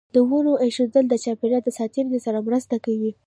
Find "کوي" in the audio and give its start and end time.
2.85-3.11